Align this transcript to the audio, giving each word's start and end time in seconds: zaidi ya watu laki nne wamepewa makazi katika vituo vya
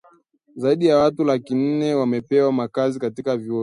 zaidi 0.55 0.85
ya 0.87 0.97
watu 0.97 1.23
laki 1.23 1.55
nne 1.55 1.93
wamepewa 1.93 2.51
makazi 2.51 2.99
katika 2.99 3.37
vituo 3.37 3.53
vya 3.57 3.59